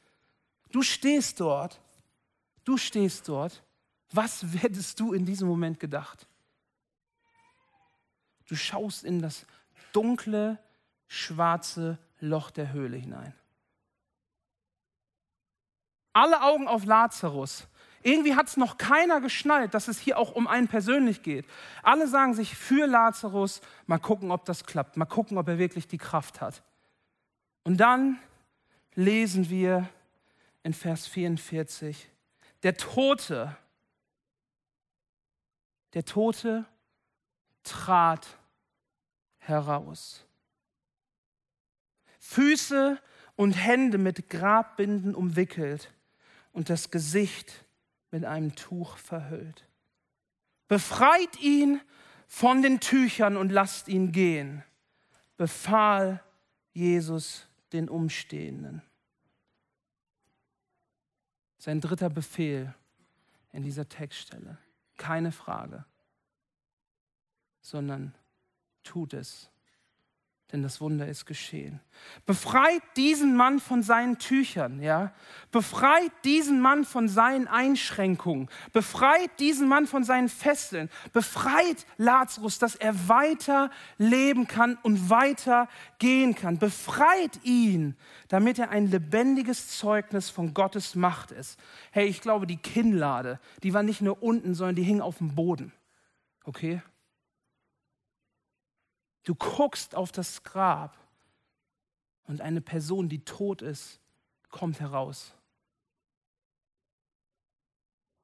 [0.72, 1.80] Du stehst dort.
[2.64, 3.62] Du stehst dort.
[4.10, 6.26] Was hättest du in diesem Moment gedacht?
[8.46, 9.46] Du schaust in das
[9.92, 10.58] dunkle,
[11.06, 13.37] schwarze Loch der Höhle hinein
[16.18, 17.68] alle Augen auf Lazarus.
[18.02, 21.46] Irgendwie hat es noch keiner geschnallt, dass es hier auch um einen persönlich geht.
[21.82, 25.86] Alle sagen sich für Lazarus, mal gucken, ob das klappt, mal gucken, ob er wirklich
[25.86, 26.62] die Kraft hat.
[27.62, 28.18] Und dann
[28.94, 29.88] lesen wir
[30.64, 32.10] in Vers 44,
[32.64, 33.56] der Tote,
[35.94, 36.64] der Tote
[37.62, 38.26] trat
[39.38, 40.24] heraus.
[42.18, 43.00] Füße
[43.36, 45.92] und Hände mit Grabbinden umwickelt
[46.52, 47.64] und das Gesicht
[48.10, 49.68] mit einem Tuch verhüllt.
[50.66, 51.80] Befreit ihn
[52.26, 54.62] von den Tüchern und lasst ihn gehen,
[55.36, 56.22] befahl
[56.72, 58.82] Jesus den Umstehenden.
[61.58, 62.74] Sein dritter Befehl
[63.52, 64.58] in dieser Textstelle.
[64.96, 65.84] keine Frage,
[67.60, 68.16] sondern
[68.82, 69.48] tut es
[70.52, 71.80] denn das Wunder ist geschehen.
[72.24, 75.12] Befreit diesen Mann von seinen Tüchern, ja?
[75.50, 78.48] Befreit diesen Mann von seinen Einschränkungen.
[78.72, 80.88] Befreit diesen Mann von seinen Fesseln.
[81.12, 86.58] Befreit Lazarus, dass er weiter leben kann und weiter gehen kann.
[86.58, 87.94] Befreit ihn,
[88.28, 91.58] damit er ein lebendiges Zeugnis von Gottes Macht ist.
[91.90, 95.34] Hey, ich glaube, die Kinnlade, die war nicht nur unten, sondern die hing auf dem
[95.34, 95.72] Boden.
[96.44, 96.80] Okay?
[99.24, 100.96] Du guckst auf das Grab
[102.26, 104.00] und eine Person, die tot ist,
[104.50, 105.34] kommt heraus.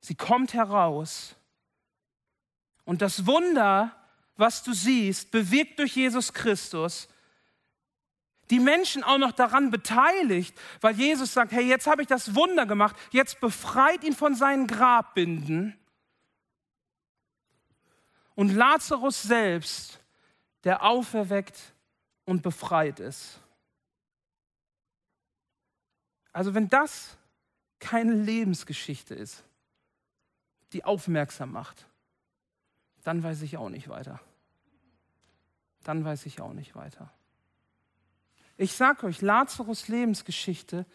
[0.00, 1.36] Sie kommt heraus
[2.84, 3.96] und das Wunder,
[4.36, 7.08] was du siehst, bewirkt durch Jesus Christus,
[8.50, 12.66] die Menschen auch noch daran beteiligt, weil Jesus sagt, hey, jetzt habe ich das Wunder
[12.66, 15.78] gemacht, jetzt befreit ihn von seinen Grabbinden.
[18.34, 20.00] Und Lazarus selbst
[20.64, 21.74] der auferweckt
[22.24, 23.40] und befreit ist.
[26.32, 27.16] Also wenn das
[27.78, 29.44] keine Lebensgeschichte ist,
[30.72, 31.86] die aufmerksam macht,
[33.04, 34.20] dann weiß ich auch nicht weiter.
[35.84, 37.12] Dann weiß ich auch nicht weiter.
[38.56, 40.86] Ich sage euch, Lazarus Lebensgeschichte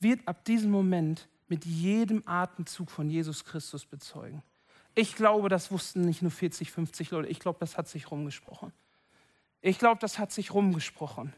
[0.00, 4.42] wird ab diesem Moment mit jedem Atemzug von Jesus Christus bezeugen.
[5.00, 7.28] Ich glaube, das wussten nicht nur 40, 50 Leute.
[7.28, 8.70] Ich glaube, das hat sich rumgesprochen.
[9.62, 11.32] Ich glaube, das hat sich rumgesprochen.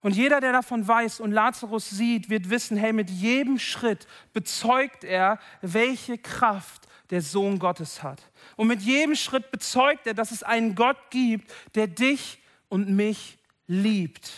[0.00, 5.04] Und jeder, der davon weiß und Lazarus sieht, wird wissen, hey, mit jedem Schritt bezeugt
[5.04, 8.22] er, welche Kraft der Sohn Gottes hat.
[8.56, 12.38] Und mit jedem Schritt bezeugt er, dass es einen Gott gibt, der dich
[12.70, 14.32] und mich liebt.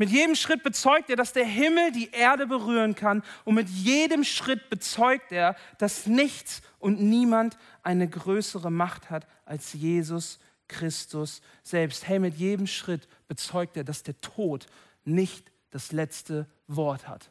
[0.00, 3.22] Mit jedem Schritt bezeugt er, dass der Himmel die Erde berühren kann.
[3.44, 9.74] Und mit jedem Schritt bezeugt er, dass nichts und niemand eine größere Macht hat als
[9.74, 12.08] Jesus Christus selbst.
[12.08, 14.68] Hey, mit jedem Schritt bezeugt er, dass der Tod
[15.04, 17.30] nicht das letzte Wort hat.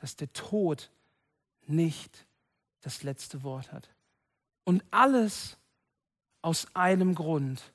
[0.00, 0.90] Dass der Tod
[1.66, 2.26] nicht
[2.82, 3.88] das letzte Wort hat.
[4.64, 5.56] Und alles
[6.42, 7.72] aus einem Grund,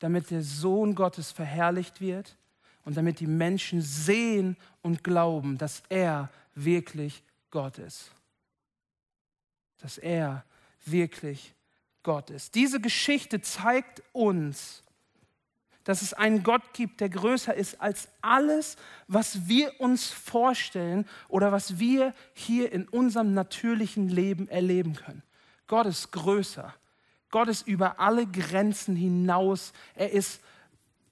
[0.00, 2.36] damit der Sohn Gottes verherrlicht wird
[2.84, 8.10] und damit die Menschen sehen und glauben, dass er wirklich Gott ist.
[9.78, 10.44] Dass er
[10.84, 11.54] wirklich
[12.02, 12.54] Gott ist.
[12.54, 14.82] Diese Geschichte zeigt uns,
[15.84, 21.52] dass es einen Gott gibt, der größer ist als alles, was wir uns vorstellen oder
[21.52, 25.22] was wir hier in unserem natürlichen Leben erleben können.
[25.66, 26.74] Gott ist größer.
[27.30, 29.72] Gott ist über alle Grenzen hinaus.
[29.94, 30.40] Er ist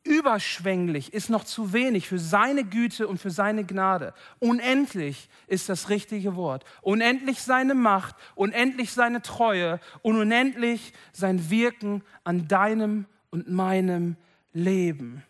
[0.09, 4.15] überschwänglich ist noch zu wenig für seine Güte und für seine Gnade.
[4.39, 6.65] Unendlich ist das richtige Wort.
[6.81, 14.17] Unendlich seine Macht, unendlich seine Treue und unendlich sein Wirken an deinem und meinem
[14.53, 15.23] Leben.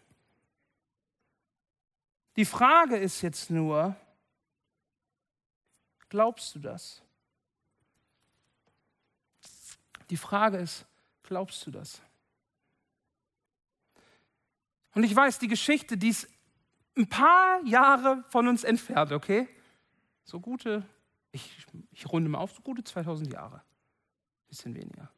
[2.37, 3.97] Die Frage ist jetzt nur,
[6.09, 7.03] glaubst du das?
[10.11, 10.87] Die Frage ist,
[11.23, 12.01] glaubst du das?
[14.95, 16.29] Und ich weiß, die Geschichte, die ist
[16.97, 19.49] ein paar Jahre von uns entfernt, okay?
[20.25, 20.85] So gute,
[21.31, 23.63] ich, ich runde mal auf, so gute 2000 Jahre.
[24.49, 25.11] Bisschen weniger.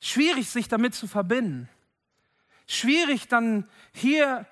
[0.00, 1.68] Schwierig, sich damit zu verbinden.
[2.66, 4.46] Schwierig, dann hier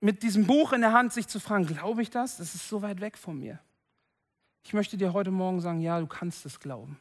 [0.00, 2.36] mit diesem Buch in der Hand sich zu fragen, glaube ich das?
[2.38, 3.58] Das ist so weit weg von mir.
[4.62, 6.98] Ich möchte dir heute Morgen sagen, ja, du kannst es glauben.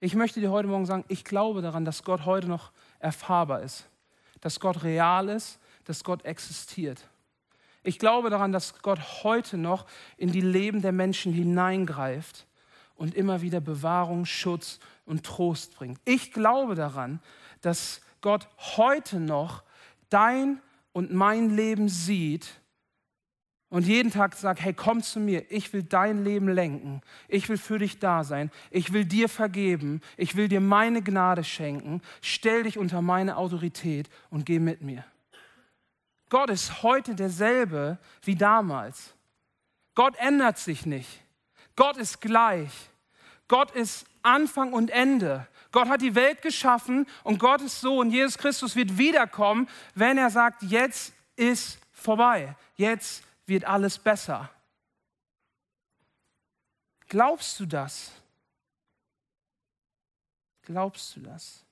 [0.00, 3.88] Ich möchte dir heute Morgen sagen, ich glaube daran, dass Gott heute noch erfahrbar ist
[4.40, 7.08] dass Gott real ist, dass Gott existiert.
[7.82, 12.46] Ich glaube daran, dass Gott heute noch in die Leben der Menschen hineingreift
[12.96, 16.00] und immer wieder Bewahrung, Schutz und Trost bringt.
[16.04, 17.20] Ich glaube daran,
[17.60, 19.62] dass Gott heute noch
[20.10, 20.60] dein
[20.92, 22.60] und mein Leben sieht
[23.70, 27.58] und jeden Tag sagt, hey, komm zu mir, ich will dein Leben lenken, ich will
[27.58, 32.62] für dich da sein, ich will dir vergeben, ich will dir meine Gnade schenken, stell
[32.62, 35.04] dich unter meine Autorität und geh mit mir.
[36.30, 39.14] Gott ist heute derselbe wie damals.
[39.94, 41.08] Gott ändert sich nicht.
[41.74, 42.70] Gott ist gleich.
[43.48, 45.46] Gott ist Anfang und Ende.
[45.72, 50.62] Gott hat die Welt geschaffen und Gottes Sohn, Jesus Christus, wird wiederkommen, wenn er sagt,
[50.62, 52.54] jetzt ist vorbei.
[52.76, 54.50] Jetzt wird alles besser.
[57.08, 58.12] Glaubst du das?
[60.62, 61.64] Glaubst du das?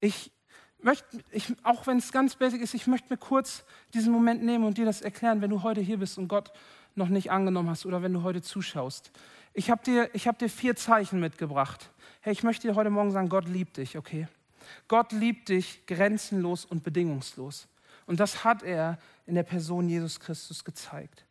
[0.00, 0.32] Ich
[0.80, 4.64] möchte, ich, auch wenn es ganz basic ist, ich möchte mir kurz diesen Moment nehmen
[4.64, 6.52] und dir das erklären, wenn du heute hier bist und Gott
[6.96, 9.12] noch nicht angenommen hast oder wenn du heute zuschaust.
[9.54, 11.90] Ich habe dir, hab dir vier Zeichen mitgebracht.
[12.20, 14.26] Hey, ich möchte dir heute Morgen sagen, Gott liebt dich, okay?
[14.88, 17.68] Gott liebt dich grenzenlos und bedingungslos.
[18.06, 21.24] Und das hat er in der Person Jesus Christus gezeigt.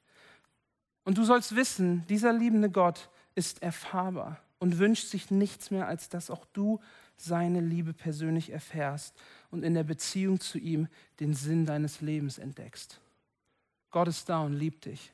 [1.03, 6.09] Und du sollst wissen, dieser liebende Gott ist erfahrbar und wünscht sich nichts mehr, als
[6.09, 6.79] dass auch du
[7.17, 9.15] seine Liebe persönlich erfährst
[9.49, 10.87] und in der Beziehung zu ihm
[11.19, 12.99] den Sinn deines Lebens entdeckst.
[13.89, 15.13] Gott ist da und liebt dich.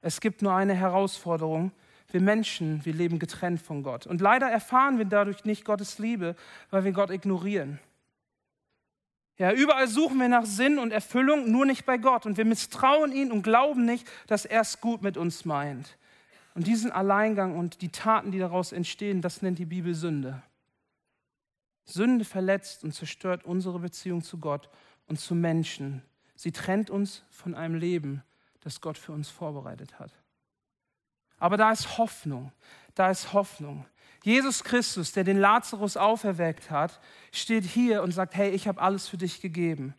[0.00, 1.72] Es gibt nur eine Herausforderung.
[2.10, 4.06] Wir Menschen, wir leben getrennt von Gott.
[4.06, 6.36] Und leider erfahren wir dadurch nicht Gottes Liebe,
[6.70, 7.78] weil wir Gott ignorieren.
[9.38, 12.26] Ja, überall suchen wir nach Sinn und Erfüllung, nur nicht bei Gott.
[12.26, 15.96] Und wir misstrauen ihn und glauben nicht, dass er es gut mit uns meint.
[16.54, 20.42] Und diesen Alleingang und die Taten, die daraus entstehen, das nennt die Bibel Sünde.
[21.84, 24.68] Sünde verletzt und zerstört unsere Beziehung zu Gott
[25.06, 26.02] und zu Menschen.
[26.34, 28.24] Sie trennt uns von einem Leben,
[28.60, 30.12] das Gott für uns vorbereitet hat.
[31.38, 32.52] Aber da ist Hoffnung,
[32.96, 33.86] da ist Hoffnung.
[34.22, 37.00] Jesus Christus, der den Lazarus auferweckt hat,
[37.32, 39.94] steht hier und sagt, hey, ich habe alles für dich gegeben.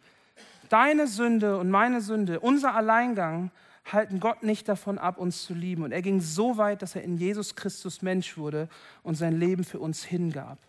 [0.70, 3.52] Deine Sünde und meine Sünde, unser Alleingang
[3.92, 5.84] halten Gott nicht davon ab, uns zu lieben.
[5.84, 8.70] Und er ging so weit, dass er in Jesus Christus Mensch wurde
[9.04, 10.60] und sein Leben für uns hingab.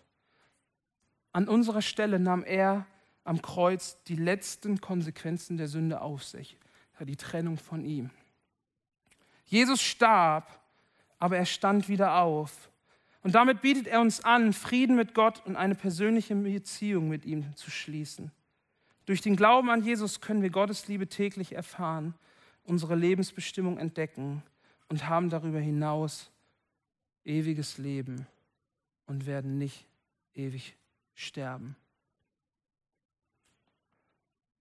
[1.33, 2.87] An unserer Stelle nahm er
[3.25, 6.57] am Kreuz die letzten Konsequenzen der Sünde auf sich,
[7.01, 8.11] die Trennung von ihm.
[9.45, 10.61] Jesus starb,
[11.19, 12.71] aber er stand wieder auf.
[13.23, 17.55] Und damit bietet er uns an, Frieden mit Gott und eine persönliche Beziehung mit ihm
[17.57, 18.31] zu schließen.
[19.05, 22.15] Durch den Glauben an Jesus können wir Gottes Liebe täglich erfahren
[22.65, 24.43] unsere Lebensbestimmung entdecken
[24.89, 26.31] und haben darüber hinaus
[27.25, 28.27] ewiges Leben
[29.07, 29.87] und werden nicht
[30.35, 30.77] ewig
[31.15, 31.77] sterben.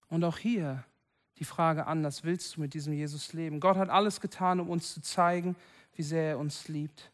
[0.07, 0.83] Und auch hier
[1.37, 3.59] die Frage anders, willst du mit diesem Jesus leben?
[3.59, 5.55] Gott hat alles getan, um uns zu zeigen,
[5.95, 7.11] wie sehr er uns liebt.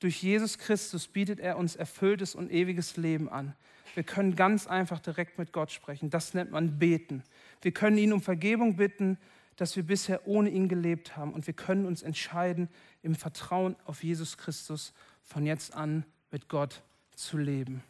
[0.00, 3.54] Durch Jesus Christus bietet er uns erfülltes und ewiges Leben an.
[3.94, 6.10] Wir können ganz einfach direkt mit Gott sprechen.
[6.10, 7.24] Das nennt man beten.
[7.62, 9.18] Wir können ihn um Vergebung bitten,
[9.56, 11.32] dass wir bisher ohne ihn gelebt haben.
[11.32, 12.68] Und wir können uns entscheiden,
[13.02, 14.92] im Vertrauen auf Jesus Christus
[15.24, 16.82] von jetzt an mit Gott
[17.16, 17.82] zu leben.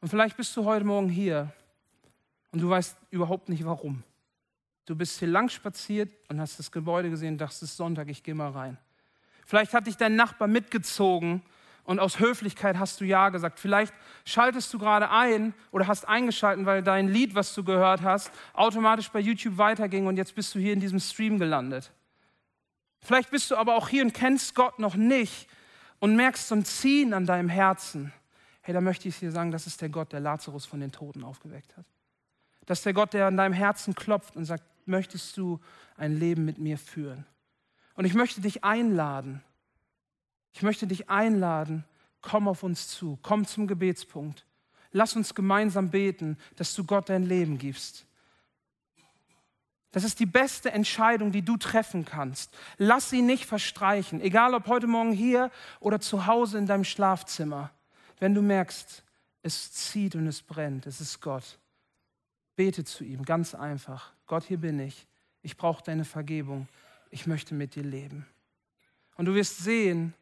[0.00, 1.52] Und vielleicht bist du heute Morgen hier
[2.50, 4.02] und du weißt überhaupt nicht warum.
[4.86, 8.22] Du bist hier lang spaziert und hast das Gebäude gesehen, dachtest, es ist Sonntag, ich
[8.22, 8.78] gehe mal rein.
[9.48, 11.40] Vielleicht hat dich dein Nachbar mitgezogen
[11.84, 13.58] und aus Höflichkeit hast du Ja gesagt.
[13.58, 13.94] Vielleicht
[14.26, 19.08] schaltest du gerade ein oder hast eingeschaltet, weil dein Lied, was du gehört hast, automatisch
[19.08, 21.90] bei YouTube weiterging und jetzt bist du hier in diesem Stream gelandet.
[23.00, 25.48] Vielleicht bist du aber auch hier und kennst Gott noch nicht
[25.98, 28.12] und merkst so ein Ziehen an deinem Herzen.
[28.60, 31.24] Hey, da möchte ich dir sagen, das ist der Gott, der Lazarus von den Toten
[31.24, 31.86] aufgeweckt hat.
[32.66, 35.58] Das ist der Gott, der an deinem Herzen klopft und sagt, möchtest du
[35.96, 37.24] ein Leben mit mir führen?
[37.98, 39.42] Und ich möchte dich einladen,
[40.52, 41.84] ich möchte dich einladen,
[42.20, 44.46] komm auf uns zu, komm zum Gebetspunkt.
[44.92, 48.06] Lass uns gemeinsam beten, dass du Gott dein Leben gibst.
[49.90, 52.56] Das ist die beste Entscheidung, die du treffen kannst.
[52.76, 57.72] Lass sie nicht verstreichen, egal ob heute Morgen hier oder zu Hause in deinem Schlafzimmer.
[58.20, 59.02] Wenn du merkst,
[59.42, 61.58] es zieht und es brennt, es ist Gott.
[62.54, 64.12] Bete zu ihm, ganz einfach.
[64.28, 65.08] Gott, hier bin ich.
[65.42, 66.68] Ich brauche deine Vergebung.
[67.10, 68.26] Ich möchte mit dir leben.
[69.16, 70.14] Und du wirst sehen,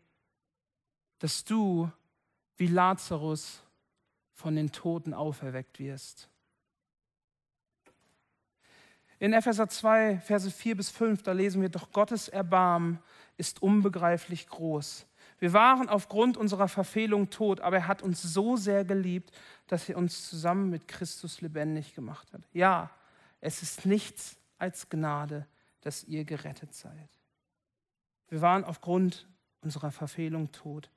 [1.19, 1.91] dass du
[2.57, 3.63] wie Lazarus
[4.33, 6.29] von den Toten auferweckt wirst.
[9.19, 12.99] In Epheser 2, Verse 4 bis 5, da lesen wir, doch Gottes Erbarmen
[13.39, 15.07] ist unbegreiflich groß.
[15.39, 19.31] Wir waren aufgrund unserer Verfehlung tot, aber er hat uns so sehr geliebt,
[19.67, 22.43] dass er uns zusammen mit Christus lebendig gemacht hat.
[22.53, 22.91] Ja,
[23.41, 25.47] es ist nichts als Gnade,
[25.87, 27.09] dass ihr gerettet seid.
[28.27, 29.29] Wir waren aufgrund
[29.61, 30.91] unserer Verfehlung tot,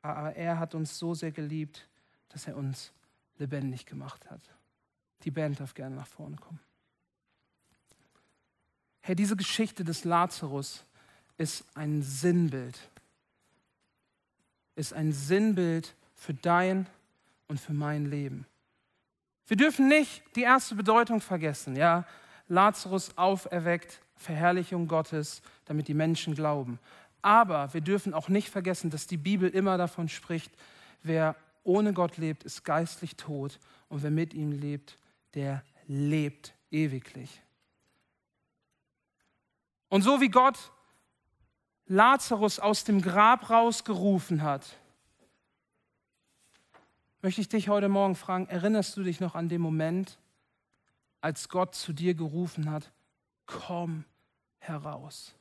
[0.00, 1.86] aber er hat uns so sehr geliebt,
[2.30, 2.94] dass er uns
[3.36, 4.40] lebendig gemacht hat.
[5.24, 6.60] Die Band darf gerne nach vorne kommen.
[9.00, 10.86] Herr, diese Geschichte des Lazarus
[11.36, 12.88] ist ein Sinnbild.
[14.76, 16.86] Ist ein Sinnbild für dein
[17.48, 18.46] und für mein Leben.
[19.46, 21.76] Wir dürfen nicht die erste Bedeutung vergessen.
[21.76, 22.06] Ja,
[22.48, 26.78] Lazarus auferweckt, Verherrlichung Gottes, damit die Menschen glauben.
[27.20, 30.52] Aber wir dürfen auch nicht vergessen, dass die Bibel immer davon spricht,
[31.02, 33.58] wer ohne Gott lebt, ist geistlich tot
[33.88, 34.98] und wer mit ihm lebt,
[35.34, 37.42] der lebt ewiglich.
[39.88, 40.72] Und so wie Gott
[41.86, 44.78] Lazarus aus dem Grab rausgerufen hat,
[47.20, 50.18] möchte ich dich heute Morgen fragen, erinnerst du dich noch an den Moment,
[51.20, 52.90] als Gott zu dir gerufen hat,
[53.46, 54.04] komm
[54.62, 55.34] heraus?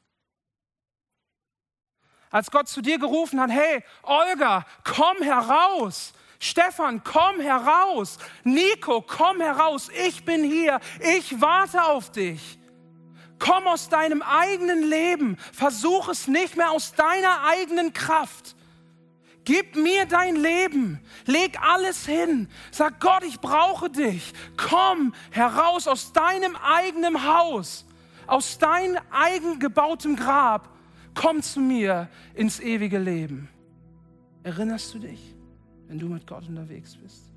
[2.29, 6.13] Als Gott zu dir gerufen hat, hey, Olga, komm heraus.
[6.39, 8.17] Stefan, komm heraus.
[8.43, 9.89] Nico, komm heraus.
[10.07, 10.79] Ich bin hier.
[11.17, 12.57] Ich warte auf dich.
[13.37, 15.37] Komm aus deinem eigenen Leben.
[15.53, 18.55] Versuch es nicht mehr aus deiner eigenen Kraft.
[19.43, 21.03] Gib mir dein Leben.
[21.25, 22.49] Leg alles hin.
[22.71, 24.33] Sag Gott, ich brauche dich.
[24.55, 27.85] Komm heraus aus deinem eigenen Haus,
[28.27, 30.69] aus deinem eigen gebautem Grab.
[31.13, 33.49] Komm zu mir ins ewige Leben.
[34.43, 35.35] Erinnerst du dich,
[35.87, 37.31] wenn du mit Gott unterwegs bist?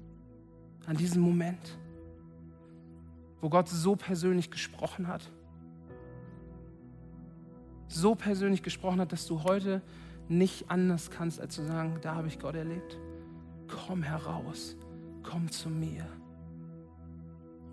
[0.87, 1.79] An diesen Moment,
[3.41, 5.31] wo Gott so persönlich gesprochen hat?
[7.89, 9.83] So persönlich gesprochen hat, dass du heute
[10.29, 12.99] nicht anders kannst, als zu sagen, da habe ich Gott erlebt.
[13.69, 14.77] Komm heraus,
[15.23, 16.07] komm zu mir.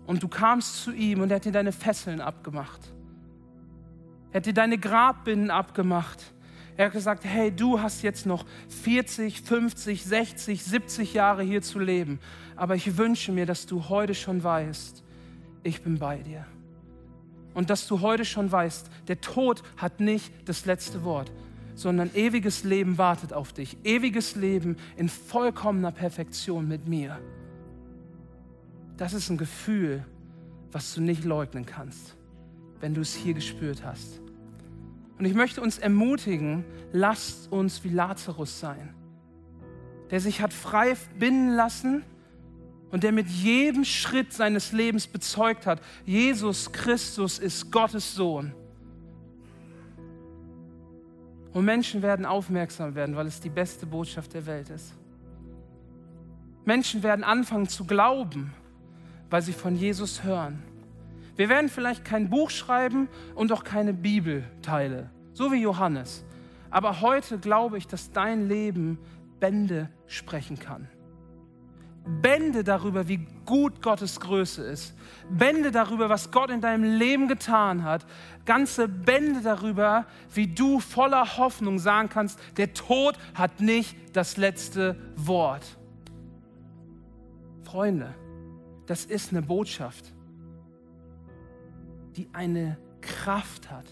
[0.06, 2.92] Und du kamst zu ihm und er hat dir deine Fesseln abgemacht.
[4.32, 6.32] Er hat dir deine Grabbinden abgemacht.
[6.76, 11.78] Er hat gesagt, hey, du hast jetzt noch 40, 50, 60, 70 Jahre hier zu
[11.78, 12.18] leben.
[12.56, 15.04] Aber ich wünsche mir, dass du heute schon weißt,
[15.62, 16.46] ich bin bei dir.
[17.54, 21.30] Und dass du heute schon weißt, der Tod hat nicht das letzte Wort,
[21.74, 23.76] sondern ewiges Leben wartet auf dich.
[23.84, 27.18] Ewiges Leben in vollkommener Perfektion mit mir.
[28.96, 30.04] Das ist ein Gefühl,
[30.70, 32.16] was du nicht leugnen kannst,
[32.82, 34.20] wenn du es hier gespürt hast.
[35.18, 38.92] Und ich möchte uns ermutigen, lasst uns wie Lazarus sein,
[40.10, 42.02] der sich hat frei binden lassen
[42.90, 48.52] und der mit jedem Schritt seines Lebens bezeugt hat, Jesus Christus ist Gottes Sohn.
[51.52, 54.92] Und Menschen werden aufmerksam werden, weil es die beste Botschaft der Welt ist.
[56.64, 58.52] Menschen werden anfangen zu glauben,
[59.30, 60.71] weil sie von Jesus hören.
[61.36, 66.24] Wir werden vielleicht kein Buch schreiben und auch keine Bibelteile, so wie Johannes.
[66.70, 68.98] Aber heute glaube ich, dass dein Leben
[69.40, 70.88] Bände sprechen kann.
[72.04, 74.94] Bände darüber, wie gut Gottes Größe ist.
[75.30, 78.04] Bände darüber, was Gott in deinem Leben getan hat.
[78.44, 84.96] Ganze Bände darüber, wie du voller Hoffnung sagen kannst, der Tod hat nicht das letzte
[85.16, 85.64] Wort.
[87.62, 88.14] Freunde,
[88.86, 90.12] das ist eine Botschaft,
[92.16, 93.86] die eine Kraft hat,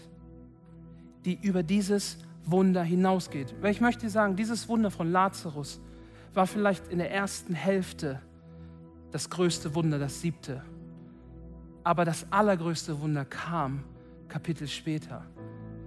[1.25, 3.55] die über dieses Wunder hinausgeht.
[3.61, 5.81] Weil ich möchte sagen, dieses Wunder von Lazarus,
[6.33, 8.21] war vielleicht in der ersten Hälfte
[9.11, 10.63] das größte Wunder, das siebte.
[11.83, 13.83] Aber das allergrößte Wunder kam
[14.27, 15.25] Kapitel später.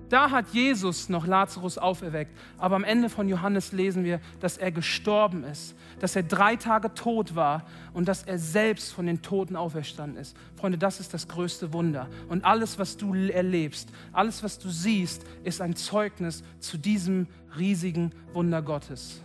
[0.08, 4.70] Da hat Jesus noch Lazarus auferweckt, aber am Ende von Johannes lesen wir, dass er
[4.70, 7.64] gestorben ist, dass er drei Tage tot war
[7.94, 10.36] und dass er selbst von den Toten auferstanden ist.
[10.56, 12.08] Freunde, das ist das größte Wunder.
[12.28, 17.26] Und alles, was du erlebst, alles, was du siehst, ist ein Zeugnis zu diesem
[17.58, 19.22] riesigen Wunder Gottes.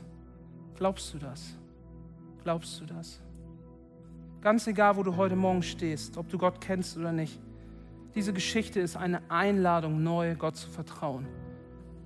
[0.78, 1.56] Glaubst du das?
[2.44, 3.20] Glaubst du das?
[4.42, 7.38] Ganz egal, wo du heute Morgen stehst, ob du Gott kennst oder nicht.
[8.16, 11.28] Diese Geschichte ist eine Einladung, neu Gott zu vertrauen,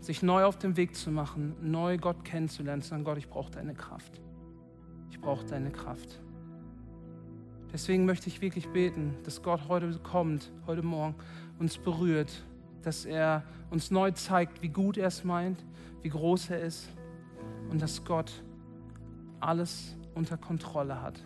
[0.01, 3.51] sich neu auf den Weg zu machen, neu Gott kennenzulernen, zu sagen, Gott, ich brauche
[3.51, 4.21] deine Kraft.
[5.09, 6.19] Ich brauche deine Kraft.
[7.71, 11.15] Deswegen möchte ich wirklich beten, dass Gott heute kommt, heute Morgen,
[11.57, 12.43] uns berührt,
[12.81, 15.63] dass er uns neu zeigt, wie gut er es meint,
[16.01, 16.89] wie groß er ist
[17.69, 18.43] und dass Gott
[19.39, 21.23] alles unter Kontrolle hat,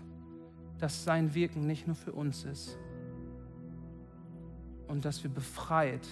[0.78, 2.78] dass sein Wirken nicht nur für uns ist
[4.88, 6.08] und dass wir befreit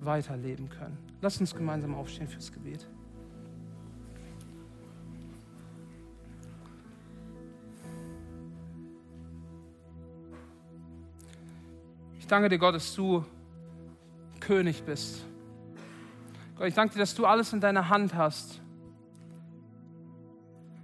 [0.00, 0.98] weiterleben können.
[1.20, 2.86] Lass uns gemeinsam aufstehen fürs Gebet.
[12.18, 13.24] Ich danke dir, Gott, dass du
[14.40, 15.24] König bist.
[16.56, 18.60] Gott, ich danke dir, dass du alles in deiner Hand hast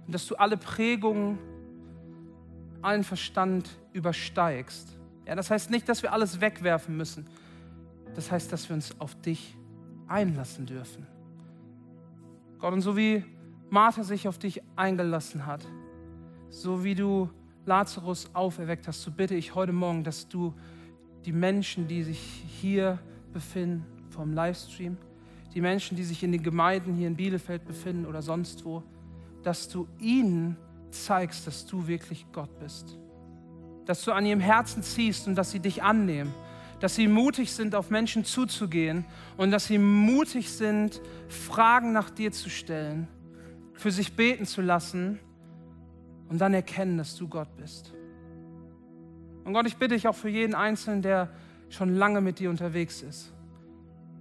[0.05, 1.37] und dass du alle Prägungen,
[2.81, 4.92] allen Verstand übersteigst.
[5.25, 7.27] Ja, das heißt nicht, dass wir alles wegwerfen müssen.
[8.15, 9.57] Das heißt, dass wir uns auf dich
[10.07, 11.07] einlassen dürfen.
[12.59, 13.23] Gott, und so wie
[13.69, 15.65] Martha sich auf dich eingelassen hat,
[16.49, 17.29] so wie du
[17.65, 20.53] Lazarus auferweckt hast, so bitte ich heute Morgen, dass du
[21.25, 22.99] die Menschen, die sich hier
[23.31, 24.97] befinden vom Livestream,
[25.53, 28.83] die Menschen, die sich in den Gemeinden hier in Bielefeld befinden oder sonst wo,
[29.43, 30.57] dass du ihnen
[30.91, 32.97] zeigst, dass du wirklich Gott bist.
[33.85, 36.33] Dass du an ihrem Herzen ziehst und dass sie dich annehmen.
[36.79, 39.05] Dass sie mutig sind, auf Menschen zuzugehen
[39.37, 43.07] und dass sie mutig sind, Fragen nach dir zu stellen,
[43.73, 45.19] für sich beten zu lassen
[46.29, 47.93] und dann erkennen, dass du Gott bist.
[49.43, 51.29] Und Gott, ich bitte dich auch für jeden Einzelnen, der
[51.69, 53.33] schon lange mit dir unterwegs ist.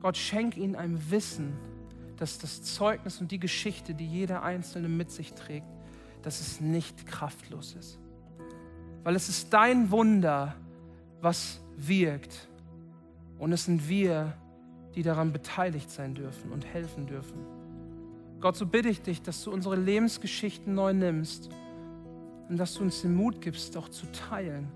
[0.01, 1.53] Gott, schenk ihnen ein Wissen,
[2.17, 5.67] dass das Zeugnis und die Geschichte, die jeder Einzelne mit sich trägt,
[6.23, 7.99] dass es nicht kraftlos ist.
[9.05, 10.55] Weil es ist dein Wunder,
[11.21, 12.49] was wirkt.
[13.39, 14.35] Und es sind wir,
[14.95, 17.45] die daran beteiligt sein dürfen und helfen dürfen.
[18.41, 21.49] Gott, so bitte ich dich, dass du unsere Lebensgeschichten neu nimmst
[22.49, 24.69] und dass du uns den Mut gibst, auch zu teilen,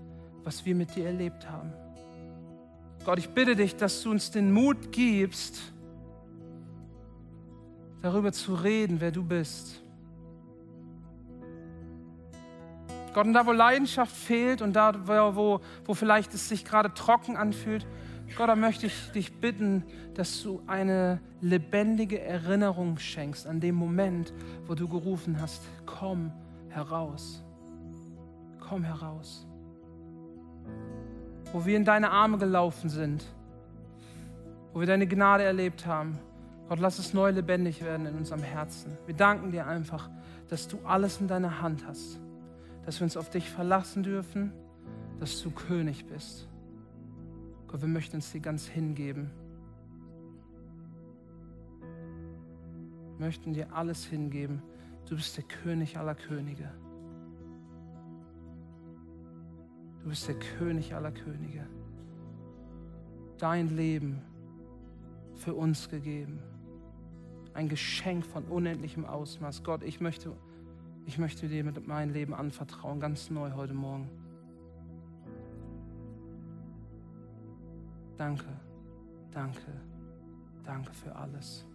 [0.43, 1.73] was wir mit dir erlebt haben.
[3.05, 5.73] Gott, ich bitte dich, dass du uns den Mut gibst,
[8.01, 9.81] darüber zu reden, wer du bist.
[13.17, 17.35] Gott, und da, wo Leidenschaft fehlt und da, wo, wo vielleicht es sich gerade trocken
[17.35, 17.87] anfühlt,
[18.37, 24.33] Gott, da möchte ich dich bitten, dass du eine lebendige Erinnerung schenkst an den Moment,
[24.67, 26.31] wo du gerufen hast, komm
[26.69, 27.43] heraus.
[28.59, 29.47] Komm heraus.
[31.53, 33.25] Wo wir in deine Arme gelaufen sind,
[34.73, 36.19] wo wir deine Gnade erlebt haben.
[36.69, 38.95] Gott, lass es neu lebendig werden in unserem Herzen.
[39.07, 40.07] Wir danken dir einfach,
[40.49, 42.19] dass du alles in deiner Hand hast,
[42.87, 44.53] dass wir uns auf dich verlassen dürfen,
[45.19, 46.47] dass du König bist.
[47.67, 49.29] Gott, wir möchten uns dir ganz hingeben.
[53.17, 54.63] Wir möchten dir alles hingeben.
[55.05, 56.71] Du bist der König aller Könige.
[60.01, 61.67] Du bist der König aller Könige.
[63.37, 64.21] Dein Leben
[65.35, 66.39] für uns gegeben.
[67.53, 69.63] Ein Geschenk von unendlichem Ausmaß.
[69.63, 70.31] Gott, ich möchte,
[71.07, 74.09] ich möchte dir mit meinem Leben anvertrauen, ganz neu heute Morgen.
[78.17, 78.45] Danke,
[79.31, 79.71] danke,
[80.65, 81.65] danke für alles.